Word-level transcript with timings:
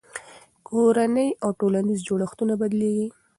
کورنۍ 0.67 1.29
او 1.43 1.49
ټولنیز 1.59 1.99
جوړښتونه 2.07 2.53
بدلېږي. 2.61 3.07